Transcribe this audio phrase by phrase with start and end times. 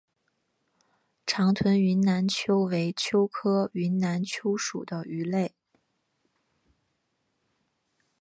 [1.27, 5.53] 长臀云南鳅为鳅科云南鳅属的鱼类。